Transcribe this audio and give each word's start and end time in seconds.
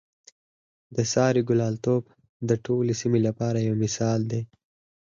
د 0.95 0.97
سارې 1.13 1.41
ګلالتوب 1.49 2.03
د 2.49 2.51
ټولې 2.65 2.93
سیمې 3.01 3.19
لپاره 3.27 3.57
یو 3.67 3.75
مثال 3.83 4.19
دی. 4.31 4.41